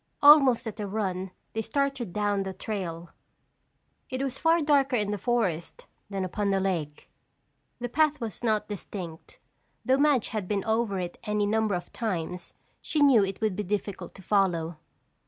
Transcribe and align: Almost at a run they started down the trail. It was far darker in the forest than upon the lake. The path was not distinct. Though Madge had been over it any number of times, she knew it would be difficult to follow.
Almost 0.23 0.65
at 0.65 0.79
a 0.79 0.87
run 0.87 1.29
they 1.53 1.61
started 1.61 2.11
down 2.11 2.41
the 2.41 2.53
trail. 2.53 3.11
It 4.09 4.23
was 4.23 4.39
far 4.39 4.59
darker 4.59 4.95
in 4.95 5.11
the 5.11 5.19
forest 5.19 5.85
than 6.09 6.25
upon 6.25 6.49
the 6.49 6.59
lake. 6.59 7.11
The 7.77 7.87
path 7.87 8.19
was 8.19 8.43
not 8.43 8.67
distinct. 8.67 9.37
Though 9.85 9.99
Madge 9.99 10.29
had 10.29 10.47
been 10.47 10.63
over 10.63 10.97
it 10.97 11.19
any 11.25 11.45
number 11.45 11.75
of 11.75 11.93
times, 11.93 12.55
she 12.81 13.03
knew 13.03 13.23
it 13.23 13.41
would 13.41 13.55
be 13.55 13.61
difficult 13.61 14.15
to 14.15 14.23
follow. 14.23 14.77